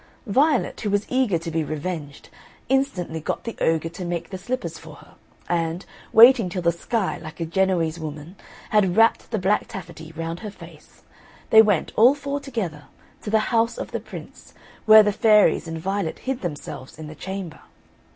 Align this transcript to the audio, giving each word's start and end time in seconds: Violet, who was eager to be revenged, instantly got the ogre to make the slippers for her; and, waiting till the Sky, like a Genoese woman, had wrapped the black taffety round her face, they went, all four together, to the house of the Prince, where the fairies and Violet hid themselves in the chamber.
Violet, 0.25 0.81
who 0.81 0.89
was 0.89 1.05
eager 1.09 1.37
to 1.37 1.51
be 1.51 1.63
revenged, 1.63 2.29
instantly 2.69 3.19
got 3.19 3.43
the 3.43 3.55
ogre 3.61 3.87
to 3.89 4.03
make 4.03 4.31
the 4.31 4.37
slippers 4.39 4.79
for 4.79 4.95
her; 4.95 5.13
and, 5.47 5.85
waiting 6.11 6.49
till 6.49 6.63
the 6.63 6.71
Sky, 6.71 7.19
like 7.21 7.39
a 7.39 7.45
Genoese 7.45 7.99
woman, 7.99 8.35
had 8.71 8.97
wrapped 8.97 9.29
the 9.29 9.37
black 9.37 9.67
taffety 9.67 10.11
round 10.13 10.39
her 10.39 10.49
face, 10.49 11.03
they 11.51 11.61
went, 11.61 11.91
all 11.95 12.15
four 12.15 12.39
together, 12.39 12.85
to 13.21 13.29
the 13.29 13.53
house 13.53 13.77
of 13.77 13.91
the 13.91 13.99
Prince, 13.99 14.55
where 14.87 15.03
the 15.03 15.11
fairies 15.13 15.67
and 15.67 15.77
Violet 15.79 16.17
hid 16.17 16.41
themselves 16.41 16.97
in 16.97 17.05
the 17.05 17.13
chamber. 17.13 17.59